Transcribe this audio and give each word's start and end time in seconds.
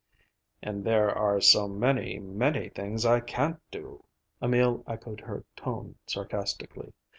"And 0.63 0.83
there 0.83 1.15
are 1.15 1.39
so 1.39 1.67
many, 1.67 2.17
many 2.17 2.69
things 2.69 3.05
I 3.05 3.19
can't 3.19 3.59
do." 3.69 4.03
Emil 4.41 4.83
echoed 4.87 5.19
her 5.19 5.45
tone 5.55 5.93
sarcastically. 6.07 6.91